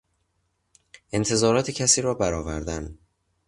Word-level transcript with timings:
انتظارات 1.11 1.71
کسی 1.71 2.01
را 2.01 2.13
برآوردن 2.13 2.97